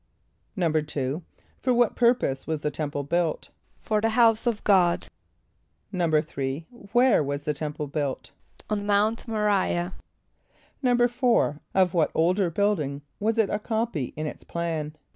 [0.31, 1.21] = =2.=
[1.59, 3.49] For what purpose was the temple built?
[3.81, 5.07] =For the house of God.=
[5.93, 8.31] =3.= Where was the temple built?
[8.67, 9.93] =On Mount M[+o] r[=i]´ah.=
[10.83, 14.95] =4.= Of what older building was it a copy in its plan?